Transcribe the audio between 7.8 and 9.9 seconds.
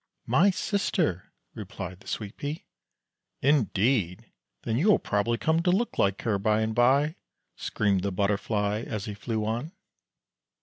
the Butterfly as he flew on.